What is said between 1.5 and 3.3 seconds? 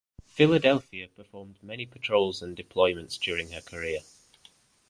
many patrols and deployments